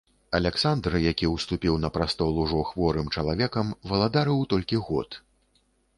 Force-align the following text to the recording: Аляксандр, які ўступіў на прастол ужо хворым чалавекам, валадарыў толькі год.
Аляксандр, 0.37 0.93
які 1.09 1.27
ўступіў 1.33 1.75
на 1.83 1.91
прастол 1.97 2.41
ужо 2.45 2.63
хворым 2.69 3.11
чалавекам, 3.19 3.67
валадарыў 3.93 4.43
толькі 4.55 4.81
год. 4.89 5.09